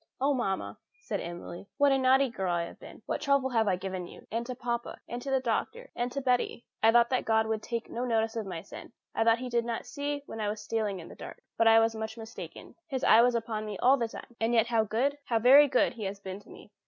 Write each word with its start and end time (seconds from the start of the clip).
"Oh, 0.19 0.33
mamma," 0.33 0.79
said 0.99 1.21
Emily, 1.21 1.67
"what 1.77 1.91
a 1.91 1.97
naughty 1.99 2.27
girl 2.29 2.57
have 2.57 2.69
I 2.77 2.85
been! 2.87 3.03
What 3.05 3.21
trouble 3.21 3.49
have 3.51 3.67
I 3.67 3.75
given 3.75 4.07
to 4.07 4.11
you, 4.11 4.25
and 4.31 4.43
to 4.47 4.55
papa, 4.55 4.99
and 5.07 5.21
to 5.21 5.29
the 5.29 5.39
doctor, 5.39 5.91
and 5.95 6.11
to 6.11 6.21
Betty! 6.21 6.65
I 6.81 6.91
thought 6.91 7.11
that 7.11 7.23
God 7.23 7.45
would 7.45 7.61
take 7.61 7.87
no 7.87 8.03
notice 8.03 8.35
of 8.35 8.47
my 8.47 8.63
sin. 8.63 8.93
I 9.13 9.23
thought 9.23 9.37
He 9.37 9.49
did 9.51 9.63
not 9.63 9.85
see 9.85 10.23
when 10.25 10.41
I 10.41 10.49
was 10.49 10.59
stealing 10.59 10.99
in 10.99 11.07
the 11.07 11.13
dark. 11.13 11.43
But 11.55 11.67
I 11.67 11.79
was 11.79 11.93
much 11.93 12.17
mistaken. 12.17 12.73
His 12.87 13.03
eye 13.03 13.21
was 13.21 13.35
upon 13.35 13.63
me 13.63 13.77
all 13.77 13.97
the 13.97 14.07
time. 14.07 14.35
And 14.39 14.55
yet 14.55 14.65
how 14.65 14.85
good, 14.85 15.19
how 15.25 15.37
very 15.37 15.67
good, 15.67 15.93
He 15.93 16.05
has 16.05 16.19
been 16.19 16.39
to 16.39 16.49
me! 16.49 16.71